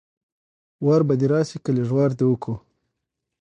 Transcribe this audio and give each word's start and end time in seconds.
وار 0.85 1.01
به 1.07 1.13
دې 1.19 1.27
راشي 1.31 1.57
که 1.63 1.71
لږ 1.77 1.89
وار 1.95 2.11
دې 2.19 2.25
وکړ 2.27 2.55